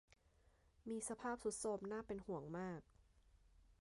[0.89, 2.81] มีสภาพทรุดโทรมน่าเป็นห่วงมาก